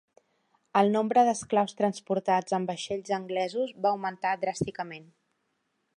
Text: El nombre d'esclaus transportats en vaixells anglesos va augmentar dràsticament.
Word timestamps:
El 0.79 0.87
nombre 0.95 1.23
d'esclaus 1.27 1.75
transportats 1.83 2.57
en 2.59 2.65
vaixells 2.71 3.13
anglesos 3.21 3.77
va 3.85 3.93
augmentar 3.95 4.33
dràsticament. 4.47 5.07